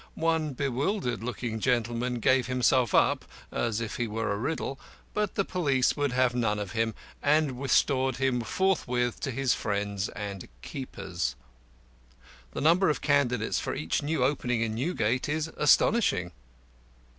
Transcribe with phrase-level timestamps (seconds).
[0.15, 4.79] One bewildered looking gentleman gave himself up (as if he were a riddle),
[5.13, 10.09] but the police would have none of him, and restored him forthwith to his friends
[10.09, 11.35] and keepers.
[12.53, 16.31] The number of candidates for each new opening in Newgate is astonishing.